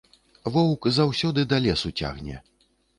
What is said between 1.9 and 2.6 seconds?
цягне.